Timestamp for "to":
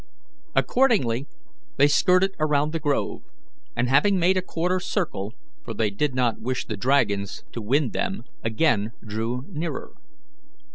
7.51-7.61